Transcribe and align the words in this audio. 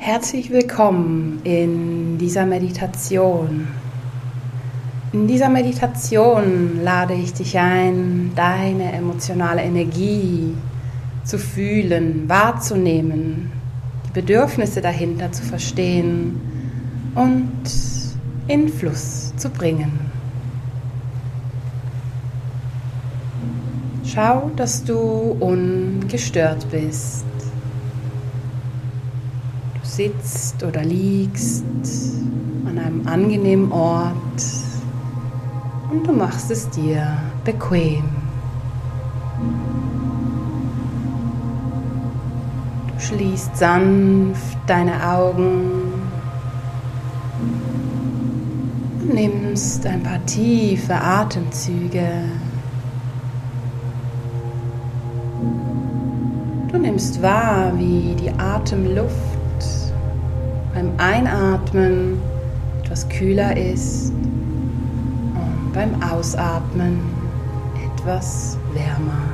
Herzlich 0.00 0.50
willkommen 0.50 1.40
in 1.42 2.18
dieser 2.18 2.46
Meditation. 2.46 3.66
In 5.12 5.26
dieser 5.26 5.48
Meditation 5.48 6.84
lade 6.84 7.14
ich 7.14 7.34
dich 7.34 7.58
ein, 7.58 8.30
deine 8.36 8.92
emotionale 8.92 9.60
Energie 9.60 10.54
zu 11.24 11.36
fühlen, 11.36 12.28
wahrzunehmen, 12.28 13.50
die 14.06 14.12
Bedürfnisse 14.12 14.80
dahinter 14.80 15.32
zu 15.32 15.42
verstehen 15.42 16.40
und 17.16 17.50
in 18.46 18.68
Fluss 18.68 19.34
zu 19.36 19.50
bringen. 19.50 19.98
Schau, 24.04 24.52
dass 24.54 24.84
du 24.84 25.36
ungestört 25.40 26.70
bist. 26.70 27.27
Sitzt 29.98 30.62
oder 30.62 30.84
liegst 30.84 31.64
an 32.64 32.78
einem 32.78 33.08
angenehmen 33.08 33.72
Ort 33.72 34.14
und 35.90 36.06
du 36.06 36.12
machst 36.12 36.52
es 36.52 36.70
dir 36.70 37.04
bequem. 37.44 38.04
Du 42.86 43.00
schließt 43.00 43.56
sanft 43.56 44.56
deine 44.68 45.04
Augen 45.04 45.92
und 49.00 49.14
nimmst 49.14 49.84
ein 49.84 50.04
paar 50.04 50.24
tiefe 50.26 50.94
Atemzüge. 50.94 52.08
Du 56.70 56.78
nimmst 56.78 57.20
wahr, 57.20 57.72
wie 57.76 58.14
die 58.14 58.30
Atemluft 58.38 59.27
beim 60.78 60.92
Einatmen 60.98 62.20
etwas 62.84 63.08
kühler 63.08 63.56
ist 63.56 64.12
und 64.12 65.72
beim 65.74 66.00
Ausatmen 66.00 67.00
etwas 67.84 68.56
wärmer. 68.72 69.24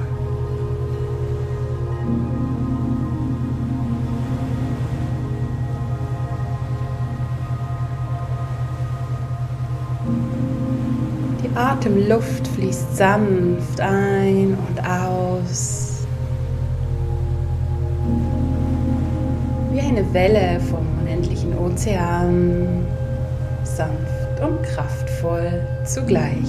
Die 11.42 11.54
Atemluft 11.54 12.48
fließt 12.48 12.97
sanft 12.97 13.80
ein 13.82 14.56
und 14.66 14.80
aus. 14.80 15.94
eine 19.94 20.12
Welle 20.12 20.58
vom 20.60 20.83
Ozean, 21.58 22.84
sanft 23.62 24.41
und 24.41 24.62
kraftvoll 24.62 25.62
zugleich. 25.84 26.48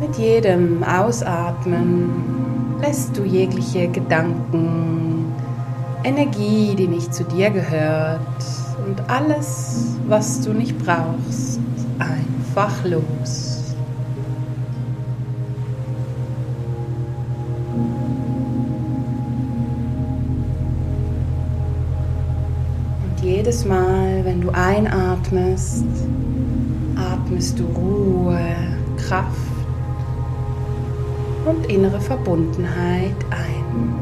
Mit 0.00 0.16
jedem 0.16 0.82
Ausatmen 0.82 2.10
lässt 2.80 3.16
du 3.16 3.22
jegliche 3.24 3.88
Gedanken, 3.88 5.32
Energie, 6.04 6.74
die 6.76 6.88
nicht 6.88 7.14
zu 7.14 7.24
dir 7.24 7.50
gehört 7.50 8.20
und 8.84 9.08
alles, 9.08 9.96
was 10.08 10.40
du 10.40 10.52
nicht 10.52 10.76
brauchst, 10.78 11.60
einfach 11.98 12.84
los. 12.84 13.51
Jedes 23.52 23.66
Mal, 23.66 24.24
wenn 24.24 24.40
du 24.40 24.48
einatmest, 24.48 25.84
atmest 26.96 27.58
du 27.58 27.64
Ruhe, 27.64 28.40
Kraft 28.96 29.36
und 31.44 31.66
innere 31.66 32.00
Verbundenheit 32.00 33.14
ein. 33.30 33.92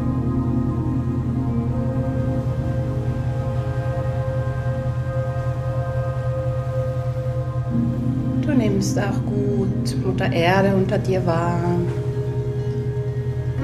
Du 8.43 8.53
nimmst 8.53 8.97
auch 9.01 9.05
gut 9.27 10.07
Mutter 10.07 10.33
Erde 10.33 10.77
unter 10.77 10.99
dir 10.99 11.27
wahr 11.27 11.59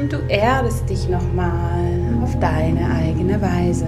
und 0.01 0.13
du 0.13 0.17
erdest 0.29 0.91
dich 0.91 1.09
nochmal 1.09 2.01
auf 2.25 2.37
deine 2.41 2.91
eigene 2.91 3.41
Weise. 3.41 3.87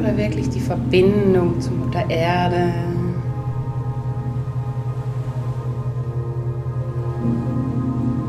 Spüre 0.00 0.16
wirklich 0.16 0.48
die 0.48 0.60
Verbindung 0.60 1.60
zur 1.60 1.74
Mutter 1.74 2.08
Erde. 2.08 2.72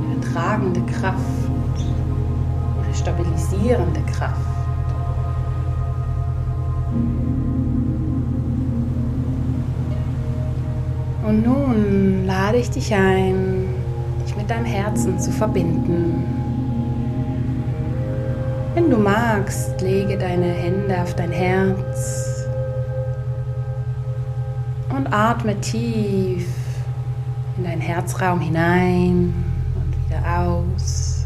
Ihre 0.04 0.34
tragende 0.34 0.82
Kraft, 0.82 1.16
ihre 2.84 2.94
stabilisierende 2.94 4.02
Kraft. 4.02 4.36
Und 11.26 11.46
nun 11.46 12.26
lade 12.26 12.58
ich 12.58 12.70
dich 12.70 12.94
ein, 12.94 13.70
dich 14.26 14.36
mit 14.36 14.50
deinem 14.50 14.66
Herzen 14.66 15.18
zu 15.22 15.32
verbinden. 15.32 16.41
Wenn 18.74 18.90
du 18.90 18.96
magst, 18.96 19.82
lege 19.82 20.18
deine 20.18 20.46
Hände 20.46 21.02
auf 21.02 21.14
dein 21.14 21.32
Herz 21.32 22.46
und 24.96 25.12
atme 25.12 25.60
tief 25.60 26.48
in 27.58 27.66
deinen 27.66 27.82
Herzraum 27.82 28.40
hinein 28.40 29.34
und 29.76 30.10
wieder 30.10 30.40
aus. 30.40 31.26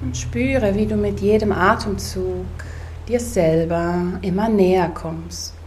Und 0.00 0.16
spüre, 0.16 0.74
wie 0.74 0.86
du 0.86 0.96
mit 0.96 1.20
jedem 1.20 1.52
Atemzug 1.52 2.46
dir 3.06 3.20
selber 3.20 3.96
immer 4.22 4.48
näher 4.48 4.88
kommst. 4.88 5.57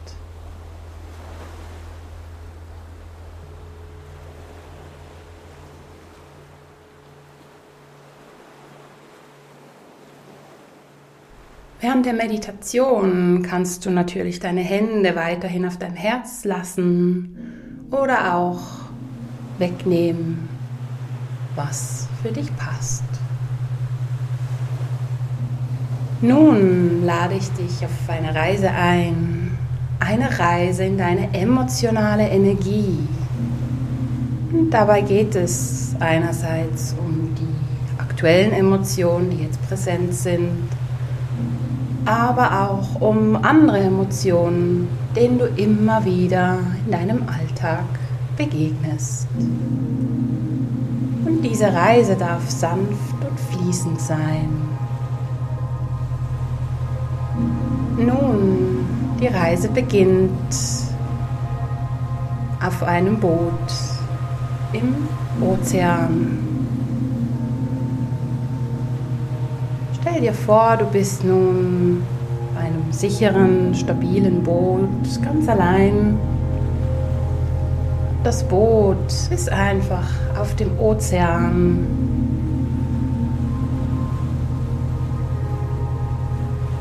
Während 12.03 12.19
der 12.19 12.27
Meditation 12.27 13.43
kannst 13.47 13.85
du 13.85 13.91
natürlich 13.91 14.39
deine 14.39 14.61
Hände 14.61 15.15
weiterhin 15.15 15.67
auf 15.67 15.77
deinem 15.77 15.95
Herz 15.95 16.45
lassen 16.45 17.37
oder 17.91 18.33
auch 18.33 18.59
wegnehmen, 19.59 20.49
was 21.55 22.07
für 22.23 22.31
dich 22.31 22.47
passt. 22.55 23.03
Nun 26.21 27.05
lade 27.05 27.35
ich 27.35 27.51
dich 27.51 27.85
auf 27.85 27.91
eine 28.09 28.33
Reise 28.33 28.71
ein, 28.71 29.55
eine 29.99 30.39
Reise 30.39 30.85
in 30.85 30.97
deine 30.97 31.31
emotionale 31.35 32.27
Energie. 32.29 32.97
Und 34.51 34.71
dabei 34.71 35.01
geht 35.01 35.35
es 35.35 35.95
einerseits 35.99 36.95
um 36.97 37.35
die 37.35 38.01
aktuellen 38.01 38.53
Emotionen, 38.53 39.29
die 39.29 39.43
jetzt 39.43 39.61
präsent 39.67 40.15
sind, 40.15 40.67
aber 42.05 42.69
auch 42.69 43.01
um 43.01 43.35
andere 43.35 43.79
Emotionen, 43.79 44.87
denen 45.15 45.39
du 45.39 45.45
immer 45.45 46.03
wieder 46.05 46.59
in 46.85 46.91
deinem 46.91 47.23
Alltag 47.27 47.85
begegnest. 48.37 49.27
Und 51.25 51.41
diese 51.43 51.73
Reise 51.73 52.15
darf 52.15 52.49
sanft 52.49 53.15
und 53.27 53.39
fließend 53.51 54.01
sein. 54.01 54.49
Nun, 57.97 58.85
die 59.19 59.27
Reise 59.27 59.69
beginnt 59.69 60.31
auf 62.65 62.83
einem 62.83 63.19
Boot 63.19 63.51
im 64.73 64.95
Ozean. 65.41 66.50
Stell 70.11 70.23
dir 70.23 70.33
vor, 70.33 70.75
du 70.77 70.83
bist 70.87 71.23
nun 71.23 72.03
bei 72.53 72.63
einem 72.63 72.91
sicheren, 72.91 73.73
stabilen 73.73 74.43
Boot, 74.43 74.89
ganz 75.23 75.47
allein. 75.47 76.19
Das 78.21 78.43
Boot 78.43 78.97
ist 79.29 79.49
einfach 79.49 80.03
auf 80.37 80.53
dem 80.57 80.77
Ozean. 80.77 81.87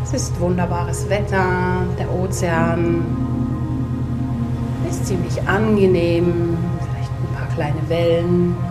Es 0.02 0.12
ist 0.12 0.40
wunderbares 0.40 1.08
Wetter, 1.08 1.84
der 2.00 2.12
Ozean 2.12 3.04
ist 4.90 5.06
ziemlich 5.06 5.40
angenehm, 5.46 6.58
vielleicht 6.80 7.12
ein 7.12 7.36
paar 7.36 7.48
kleine 7.54 7.88
Wellen. 7.88 8.69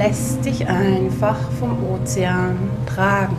Lässt 0.00 0.42
dich 0.46 0.66
einfach 0.66 1.36
vom 1.58 1.76
Ozean 1.92 2.56
tragen. 2.86 3.36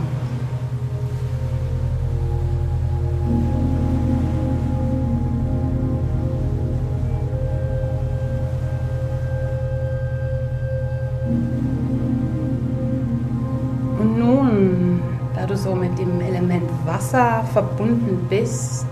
so 15.54 15.76
mit 15.76 15.96
dem 15.96 16.20
Element 16.20 16.68
Wasser 16.86 17.44
verbunden 17.52 18.26
bist. 18.28 18.84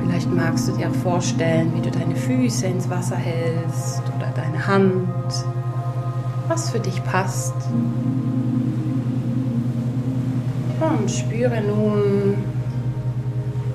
Vielleicht 0.00 0.32
magst 0.32 0.68
du 0.68 0.72
dir 0.72 0.90
vorstellen, 0.90 1.72
wie 1.74 1.80
du 1.80 1.90
deine 1.90 2.14
Füße 2.14 2.66
ins 2.66 2.88
Wasser 2.88 3.16
hältst 3.16 4.02
oder 4.16 4.30
deine 4.34 4.64
Hand, 4.66 5.44
was 6.48 6.70
für 6.70 6.80
dich 6.80 7.02
passt. 7.04 7.54
Und 10.80 11.10
spüre 11.10 11.62
nun, 11.62 12.34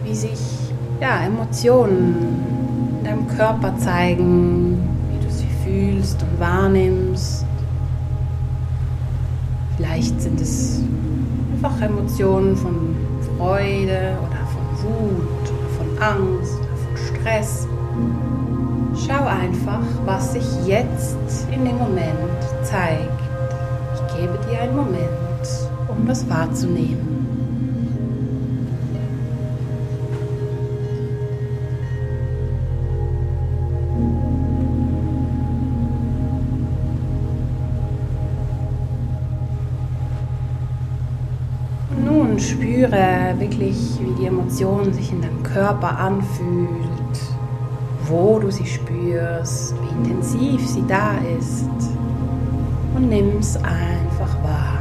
wie 0.03 0.15
sich 0.15 0.39
ja, 1.01 1.23
Emotionen 1.25 2.15
in 2.99 3.03
deinem 3.03 3.27
Körper 3.27 3.75
zeigen, 3.77 4.77
wie 5.11 5.25
du 5.25 5.31
sie 5.31 5.47
fühlst 5.63 6.21
und 6.21 6.39
wahrnimmst. 6.39 7.45
Vielleicht 9.77 10.21
sind 10.21 10.39
es 10.39 10.81
einfach 11.55 11.81
Emotionen 11.81 12.55
von 12.55 12.95
Freude 13.37 14.15
oder 14.21 14.41
von 14.53 14.83
Wut 14.83 15.41
oder 15.49 15.69
von 15.77 16.03
Angst 16.03 16.53
oder 16.59 16.77
von 16.77 17.17
Stress. 17.17 17.67
Schau 18.95 19.25
einfach, 19.25 19.81
was 20.05 20.33
sich 20.33 20.67
jetzt 20.67 21.17
in 21.51 21.65
dem 21.65 21.77
Moment 21.79 22.40
zeigt. 22.71 23.21
Ich 23.95 24.15
gebe 24.15 24.39
dir 24.49 24.61
einen 24.61 24.75
Moment, 24.75 25.09
um 25.87 26.07
das 26.07 26.27
wahrzunehmen. 26.29 27.11
spüre 42.39 43.35
wirklich, 43.37 43.99
wie 44.01 44.13
die 44.19 44.25
Emotion 44.25 44.91
sich 44.93 45.11
in 45.11 45.21
deinem 45.21 45.43
Körper 45.43 45.99
anfühlt, 45.99 47.19
wo 48.07 48.39
du 48.39 48.49
sie 48.49 48.65
spürst, 48.65 49.75
wie 49.75 50.09
intensiv 50.09 50.67
sie 50.67 50.83
da 50.87 51.13
ist 51.37 52.00
und 53.01 53.09
nimm 53.09 53.37
es 53.39 53.55
einfach 53.57 54.43
wahr. 54.43 54.77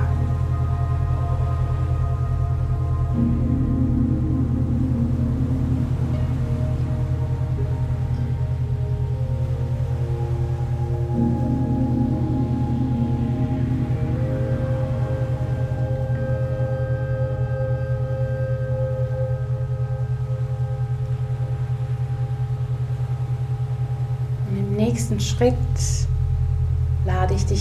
nächsten 24.77 25.21
Schritt 25.21 25.55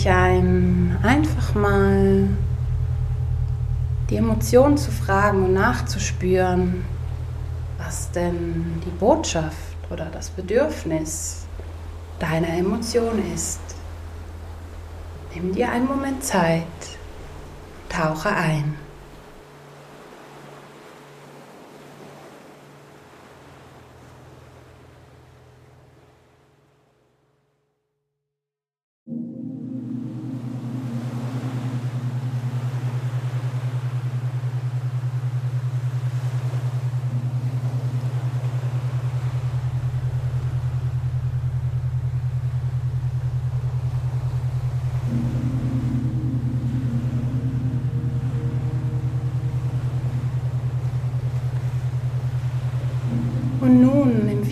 dich 0.00 0.08
ein, 0.10 0.98
einfach 1.02 1.54
mal 1.54 2.26
die 4.08 4.16
Emotionen 4.16 4.78
zu 4.78 4.90
fragen 4.90 5.44
und 5.44 5.52
nachzuspüren, 5.52 6.84
was 7.76 8.10
denn 8.12 8.80
die 8.84 8.98
Botschaft 8.98 9.76
oder 9.90 10.06
das 10.06 10.30
Bedürfnis 10.30 11.44
deiner 12.18 12.48
Emotion 12.48 13.22
ist. 13.34 13.60
Nimm 15.34 15.54
dir 15.54 15.70
einen 15.70 15.86
Moment 15.86 16.24
Zeit, 16.24 16.64
tauche 17.90 18.30
ein. 18.30 18.76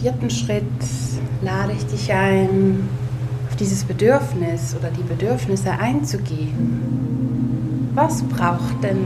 Vierten 0.09 0.31
Schritt 0.31 0.65
lade 1.43 1.73
ich 1.73 1.85
dich 1.85 2.11
ein, 2.11 2.89
auf 3.47 3.57
dieses 3.57 3.85
Bedürfnis 3.85 4.75
oder 4.75 4.91
die 4.91 5.03
Bedürfnisse 5.03 5.71
einzugehen. 5.71 7.91
Was 7.95 8.23
braucht 8.23 8.83
denn 8.83 8.97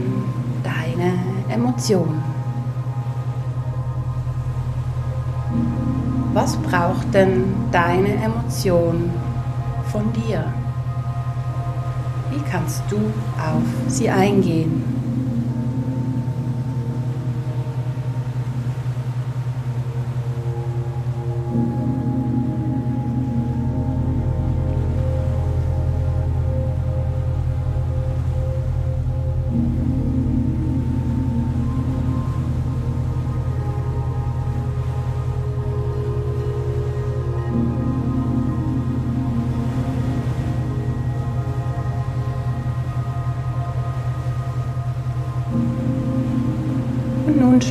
deine 0.63 1.11
Emotion? 1.53 2.23
Was 6.33 6.55
braucht 6.55 7.13
denn 7.13 7.53
deine 7.73 8.13
Emotion 8.23 9.09
von 9.91 10.03
dir? 10.13 10.45
Wie 12.31 12.39
kannst 12.49 12.81
du 12.89 12.95
auf 13.37 13.63
sie 13.89 14.09
eingehen? 14.09 15.02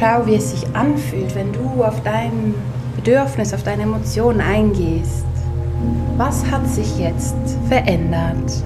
Schau, 0.02 0.26
wie 0.26 0.35
es 0.35 0.50
sich 0.50 0.66
anfühlt, 0.75 1.35
wenn 1.37 1.52
du 1.52 1.85
auf 1.85 2.02
dein 2.02 2.54
Bedürfnis, 2.97 3.54
auf 3.54 3.62
deine 3.62 3.82
Emotionen 3.82 4.40
eingehst. 4.40 5.25
Was 6.16 6.44
hat 6.50 6.68
sich 6.68 6.99
jetzt 6.99 7.37
verändert? 7.68 8.64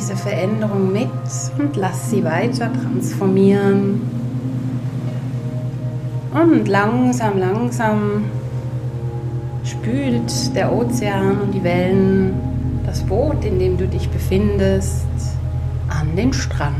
Diese 0.00 0.16
Veränderung 0.16 0.92
mit 0.92 1.10
und 1.58 1.76
lass 1.76 2.08
sie 2.08 2.24
weiter 2.24 2.70
transformieren. 2.72 4.00
Und 6.32 6.68
langsam, 6.68 7.38
langsam 7.38 8.24
spült 9.62 10.56
der 10.56 10.72
Ozean 10.72 11.42
und 11.42 11.52
die 11.52 11.62
Wellen 11.62 12.32
das 12.86 13.02
Boot, 13.02 13.44
in 13.44 13.58
dem 13.58 13.76
du 13.76 13.86
dich 13.86 14.08
befindest, 14.08 15.04
an 15.90 16.16
den 16.16 16.32
Strand. 16.32 16.74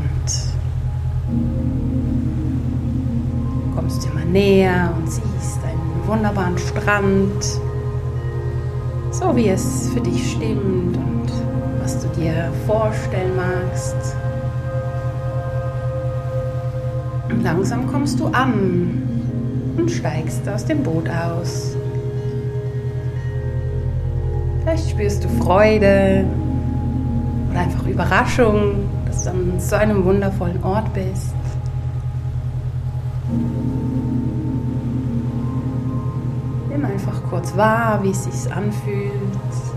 Du 3.69 3.75
kommst 3.75 4.03
immer 4.03 4.25
näher 4.25 4.91
und 4.97 5.07
siehst 5.07 5.59
einen 5.63 6.07
wunderbaren 6.07 6.57
Strand, 6.57 7.59
so 9.11 9.35
wie 9.35 9.49
es 9.49 9.91
für 9.93 10.01
dich 10.01 10.31
stimmt 10.31 10.97
und 10.97 11.30
was 11.81 11.99
du 11.99 12.07
dir 12.09 12.51
vorstellen 12.65 13.35
magst. 13.35 14.15
Und 17.29 17.43
langsam 17.43 17.87
kommst 17.87 18.19
du 18.19 18.27
an 18.27 19.01
und 19.77 19.89
steigst 19.89 20.47
aus 20.47 20.65
dem 20.65 20.83
Boot 20.83 21.09
aus. 21.09 21.75
Vielleicht 24.61 24.89
spürst 24.91 25.23
du 25.23 25.29
Freude 25.43 26.25
oder 27.49 27.59
einfach 27.61 27.87
Überraschung, 27.87 28.89
dass 29.05 29.23
du 29.23 29.31
an 29.31 29.59
so 29.59 29.75
einem 29.75 30.03
wundervollen 30.05 30.63
Ort 30.63 30.93
bist. 30.93 31.33
Nimm 36.69 36.85
einfach 36.85 37.23
kurz 37.29 37.55
wahr, 37.57 37.99
wie 38.03 38.11
es 38.11 38.25
sich 38.25 38.53
anfühlt. 38.53 39.70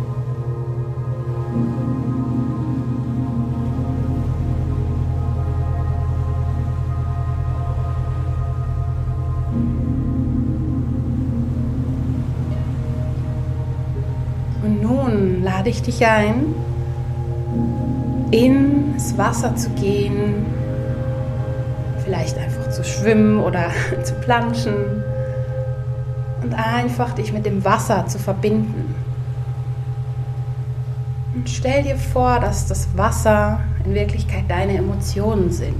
Dich 15.82 16.04
ein, 16.06 16.54
ins 18.30 19.16
Wasser 19.16 19.54
zu 19.56 19.70
gehen, 19.70 20.46
vielleicht 22.04 22.36
einfach 22.38 22.70
zu 22.70 22.84
schwimmen 22.84 23.40
oder 23.40 23.70
zu 24.02 24.14
planschen 24.14 24.74
und 26.42 26.54
einfach 26.54 27.14
dich 27.14 27.32
mit 27.32 27.46
dem 27.46 27.64
Wasser 27.64 28.06
zu 28.06 28.18
verbinden. 28.18 28.94
Und 31.34 31.48
stell 31.48 31.82
dir 31.82 31.96
vor, 31.96 32.38
dass 32.38 32.68
das 32.68 32.88
Wasser 32.96 33.60
in 33.84 33.94
Wirklichkeit 33.94 34.44
deine 34.48 34.76
Emotionen 34.76 35.50
sind. 35.50 35.74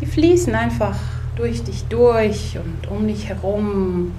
Die 0.00 0.06
fließen 0.06 0.54
einfach 0.54 0.96
durch 1.36 1.62
dich 1.62 1.84
durch 1.84 2.58
und 2.58 2.90
um 2.90 3.06
dich 3.06 3.28
herum 3.28 4.12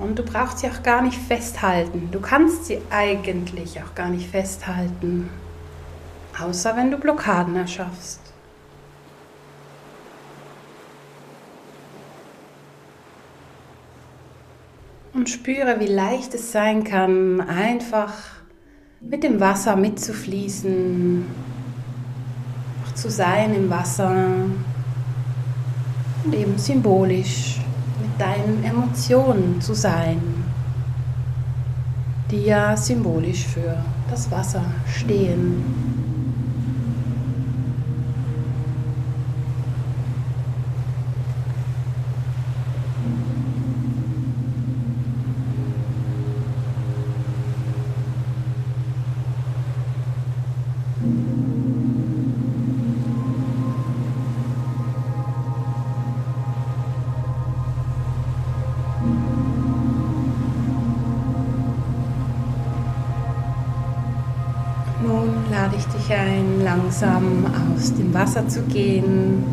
und 0.00 0.18
du 0.18 0.22
brauchst 0.22 0.58
sie 0.58 0.68
auch 0.68 0.82
gar 0.82 1.02
nicht 1.02 1.18
festhalten. 1.18 2.08
Du 2.10 2.20
kannst 2.20 2.64
sie 2.64 2.80
eigentlich 2.90 3.80
auch 3.82 3.94
gar 3.94 4.08
nicht 4.08 4.28
festhalten. 4.30 5.28
Außer 6.38 6.74
wenn 6.76 6.90
du 6.90 6.96
Blockaden 6.96 7.54
erschaffst. 7.54 8.20
Und 15.12 15.28
spüre, 15.28 15.80
wie 15.80 15.86
leicht 15.86 16.34
es 16.34 16.50
sein 16.50 16.82
kann, 16.82 17.42
einfach 17.42 18.14
mit 19.00 19.22
dem 19.22 19.38
Wasser 19.38 19.76
mitzufließen, 19.76 21.26
auch 22.84 22.94
zu 22.94 23.10
sein 23.10 23.54
im 23.54 23.68
Wasser 23.68 24.46
und 26.24 26.34
eben 26.34 26.56
symbolisch 26.56 27.60
deinen 28.20 28.62
Emotionen 28.62 29.60
zu 29.60 29.74
sein, 29.74 30.20
die 32.30 32.44
ja 32.44 32.76
symbolisch 32.76 33.46
für 33.46 33.78
das 34.10 34.30
Wasser 34.30 34.64
stehen. 34.86 35.99
Ein, 66.12 66.62
langsam 66.64 67.46
aus 67.74 67.94
dem 67.94 68.12
Wasser 68.12 68.46
zu 68.48 68.62
gehen. 68.62 69.44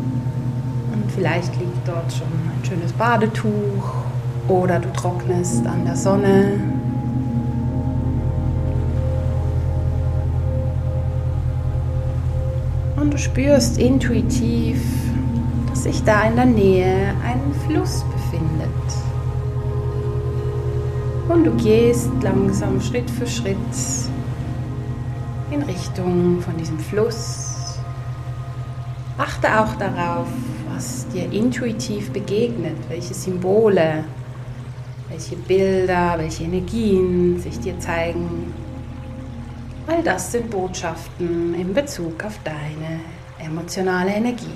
Und 0.92 1.12
vielleicht 1.12 1.58
liegt 1.58 1.86
dort 1.86 2.12
schon 2.12 2.26
ein 2.26 2.64
schönes 2.64 2.92
Badetuch 2.92 3.94
oder 4.48 4.78
du 4.78 4.92
trocknest 4.92 5.66
an 5.66 5.84
der 5.84 5.96
Sonne. 5.96 6.60
Und 12.96 13.14
du 13.14 13.18
spürst 13.18 13.78
intuitiv, 13.78 14.82
dass 15.70 15.84
sich 15.84 16.02
da 16.04 16.22
in 16.22 16.36
der 16.36 16.46
Nähe 16.46 17.14
ein 17.24 17.40
Fluss 17.66 18.04
befindet. 18.12 18.68
Und 21.28 21.44
du 21.44 21.50
gehst 21.62 22.10
langsam 22.22 22.80
Schritt 22.80 23.10
für 23.10 23.26
Schritt 23.26 23.56
in 25.58 25.64
Richtung 25.64 26.40
von 26.40 26.56
diesem 26.56 26.78
Fluss. 26.78 27.78
Achte 29.16 29.60
auch 29.60 29.74
darauf, 29.74 30.28
was 30.72 31.08
dir 31.08 31.30
intuitiv 31.32 32.12
begegnet, 32.12 32.76
welche 32.88 33.14
Symbole, 33.14 34.04
welche 35.08 35.36
Bilder, 35.36 36.14
welche 36.16 36.44
Energien 36.44 37.40
sich 37.40 37.58
dir 37.58 37.78
zeigen. 37.80 38.52
All 39.88 40.02
das 40.02 40.32
sind 40.32 40.50
Botschaften 40.50 41.54
in 41.54 41.74
Bezug 41.74 42.22
auf 42.24 42.38
deine 42.44 43.00
emotionale 43.38 44.12
Energie. 44.12 44.52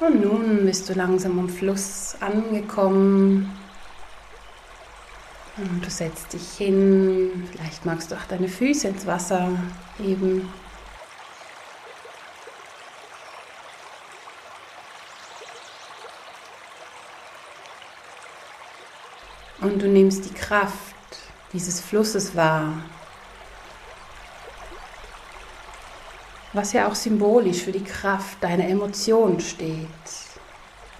Und 0.00 0.20
nun 0.20 0.63
bist 0.74 0.88
du 0.88 0.94
langsam 0.94 1.38
am 1.38 1.48
Fluss 1.48 2.16
angekommen. 2.18 3.48
Und 5.56 5.86
du 5.86 5.88
setzt 5.88 6.32
dich 6.32 6.50
hin. 6.50 7.48
Vielleicht 7.52 7.86
magst 7.86 8.10
du 8.10 8.16
auch 8.16 8.24
deine 8.24 8.48
Füße 8.48 8.88
ins 8.88 9.06
Wasser 9.06 9.50
heben. 9.98 10.48
Und 19.60 19.80
du 19.80 19.86
nimmst 19.86 20.24
die 20.24 20.34
Kraft 20.34 20.74
dieses 21.52 21.80
Flusses 21.80 22.34
wahr. 22.34 22.72
was 26.52 26.72
ja 26.72 26.86
auch 26.86 26.94
symbolisch 26.94 27.62
für 27.62 27.72
die 27.72 27.82
Kraft 27.82 28.40
deiner 28.40 28.68
Emotionen 28.68 29.40
steht, 29.40 29.88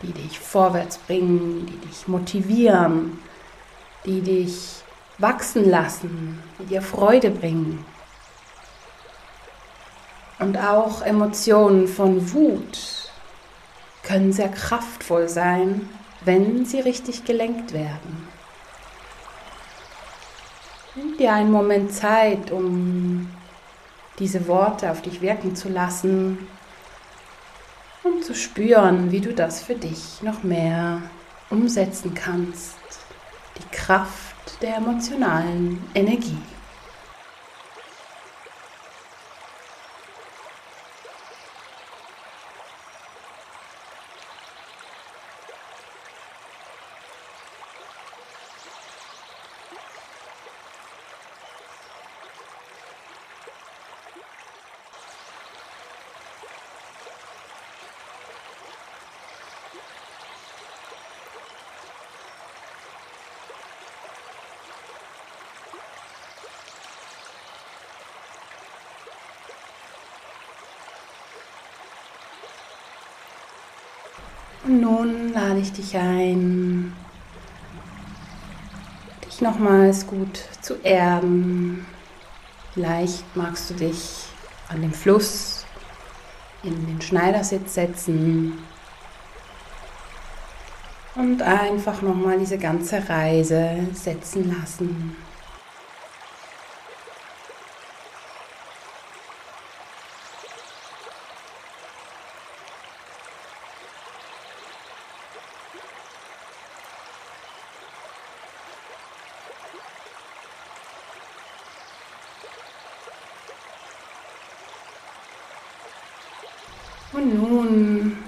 die 0.03 0.13
dich 0.13 0.39
vorwärts 0.39 0.99
bringen, 0.99 1.67
die 1.67 1.89
dich 1.89 2.09
motivieren, 2.09 3.19
die 4.05 4.21
dich 4.21 4.83
wachsen 5.19 5.69
lassen, 5.69 6.43
die 6.59 6.67
dir 6.67 6.83
Freude 6.83 7.31
bringen. 7.31 7.85
Und 10.39 10.59
auch 10.59 11.03
Emotionen 11.03 11.87
von 11.89 12.33
Wut 12.33 13.11
können 14.03 14.33
sehr 14.33 14.51
kraftvoll 14.51 15.29
sein, 15.29 15.89
wenn 16.25 16.67
sie 16.67 16.81
richtig 16.81 17.25
gelenkt 17.25 17.73
werden. 17.73 18.29
Nimm 20.95 21.17
dir 21.17 21.33
einen 21.33 21.51
Moment 21.51 21.93
Zeit, 21.93 22.51
um 22.51 23.29
diese 24.19 24.47
Worte 24.47 24.91
auf 24.91 25.03
dich 25.03 25.21
wirken 25.21 25.57
zu 25.57 25.69
lassen 25.69 26.47
und 28.05 28.23
zu 28.25 28.35
spüren, 28.35 29.11
wie 29.11 29.21
du 29.21 29.33
das 29.33 29.63
für 29.63 29.75
dich 29.75 30.23
noch 30.23 30.43
mehr 30.43 31.03
umsetzen 31.51 32.15
kannst. 32.15 32.77
Die 33.59 33.77
Kraft 33.77 34.63
der 34.63 34.77
emotionalen 34.77 35.83
Energie. 35.95 36.39
Nun 74.67 75.33
lade 75.33 75.61
ich 75.61 75.73
dich 75.73 75.97
ein, 75.97 76.95
dich 79.27 79.41
nochmals 79.41 80.07
gut 80.07 80.41
zu 80.61 80.75
erden. 80.83 81.87
Vielleicht 82.73 83.37
magst 83.37 83.71
du 83.71 83.75
dich 83.75 84.27
an 84.69 84.81
den 84.81 84.93
Fluss 84.93 85.67
in 86.63 86.87
den 86.87 87.01
Schneidersitz 87.01 87.75
setzen 87.75 88.59
und 91.15 91.43
einfach 91.43 92.03
nochmal 92.03 92.39
diese 92.39 92.59
ganze 92.59 93.09
Reise 93.09 93.87
setzen 93.93 94.57
lassen. 94.59 95.17
Und 117.15 117.33
nun 117.33 118.19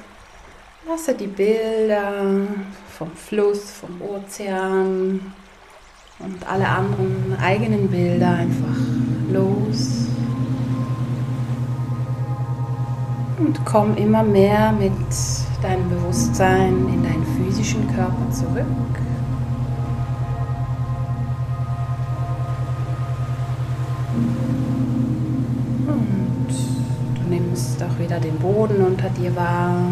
lasse 0.97 1.15
die 1.15 1.27
Bilder 1.27 2.23
vom 2.89 3.11
Fluss, 3.11 3.71
vom 3.71 4.01
Ozean 4.01 5.21
und 6.19 6.51
alle 6.51 6.67
anderen 6.67 7.37
eigenen 7.39 7.89
Bilder 7.89 8.31
einfach 8.31 8.79
los. 9.31 10.07
Und 13.39 13.61
komm 13.67 13.95
immer 13.99 14.23
mehr 14.23 14.73
mit 14.73 14.93
deinem 15.61 15.91
Bewusstsein 15.91 16.89
in 16.89 17.03
deinen 17.03 17.27
physischen 17.37 17.87
Körper 17.95 18.31
zurück. 18.31 18.65
nimmst 27.29 27.83
auch 27.83 27.99
wieder 27.99 28.21
den 28.21 28.39
Boden 28.39 28.83
unter 28.83 29.11
dir 29.11 29.35
wahr. 29.35 29.83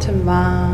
Atem 0.00 0.24
wahr. 0.24 0.72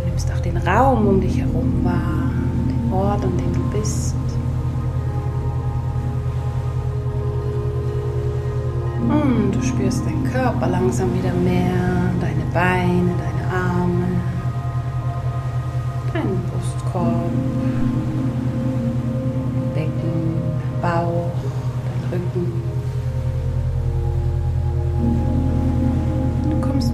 Du 0.00 0.08
nimmst 0.08 0.30
auch 0.30 0.40
den 0.40 0.58
Raum 0.58 1.06
um 1.06 1.20
dich 1.22 1.38
herum 1.38 1.82
wahr, 1.82 2.30
den 2.68 2.92
Ort, 2.92 3.24
an 3.24 3.34
dem 3.38 3.52
du 3.54 3.78
bist. 3.78 4.14
Und 9.08 9.52
du 9.52 9.62
spürst 9.62 10.04
deinen 10.04 10.24
Körper 10.30 10.66
langsam 10.66 11.14
wieder 11.14 11.32
mehr, 11.32 12.12
deine 12.20 12.44
Beine, 12.52 13.10
deine 13.16 13.48
Arme, 13.50 14.06
deinen 16.12 16.42
Brustkorb. 16.50 17.30
Bauch, 20.82 21.30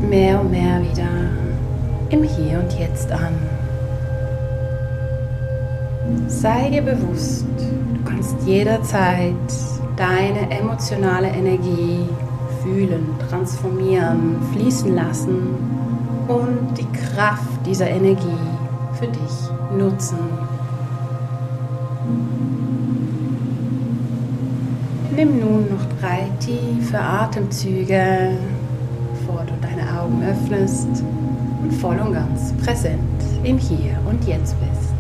mehr 0.09 0.41
und 0.41 0.51
mehr 0.51 0.81
wieder 0.81 1.09
im 2.11 2.23
Hier 2.23 2.59
und 2.61 2.73
Jetzt 2.79 3.13
an. 3.13 3.35
Sei 6.27 6.71
dir 6.71 6.83
bewusst, 6.83 7.45
du 7.59 8.05
kannst 8.11 8.37
jederzeit 8.47 9.35
deine 9.97 10.51
emotionale 10.51 11.29
Energie 11.29 12.09
fühlen, 12.63 13.15
transformieren, 13.29 14.37
fließen 14.53 14.95
lassen 14.95 15.55
und 16.29 16.79
die 16.79 16.87
Kraft 17.15 17.67
dieser 17.67 17.89
Energie 17.89 18.39
für 18.99 19.09
dich 19.09 19.77
nutzen. 19.77 20.19
Nimm 25.15 25.41
nun 25.41 25.67
noch 25.69 26.01
drei 26.01 26.31
tiefe 26.39 26.99
Atemzüge, 26.99 28.39
Augen 30.09 30.25
öffnest 30.25 30.89
und 31.63 31.73
voll 31.73 31.99
und 31.99 32.15
ganz 32.15 32.53
präsent 32.65 33.01
im 33.45 33.59
Hier 33.59 33.97
und 34.09 34.25
Jetzt 34.27 34.57
bist. 34.61 34.93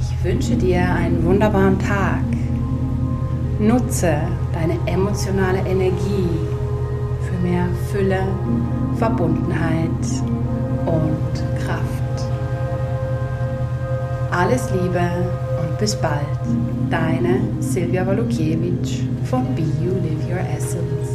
Ich 0.00 0.24
wünsche 0.24 0.56
dir 0.56 0.80
einen 0.94 1.24
wunderbaren 1.24 1.78
Tag. 1.78 2.22
Nutze 3.60 4.14
deine 4.52 4.78
emotionale 4.86 5.58
Energie 5.58 6.28
für 7.22 7.46
mehr 7.46 7.66
Fülle, 7.92 8.22
Verbundenheit 8.96 9.88
und 10.86 11.64
Kraft. 11.64 12.28
Alles 14.30 14.70
Liebe 14.70 15.00
bis 15.78 15.96
bald, 15.96 16.22
deine 16.90 17.40
Silvia 17.60 18.06
Walukiewicz 18.06 19.00
von 19.24 19.44
Be 19.54 19.62
You 19.62 19.92
Live 20.02 20.30
Your 20.30 20.56
Essence. 20.56 21.07